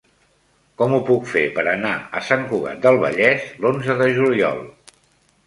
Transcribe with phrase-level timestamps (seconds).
[0.81, 1.91] Com ho puc fer per anar
[2.21, 4.67] a Sant Cugat del Vallès l'onze de juliol?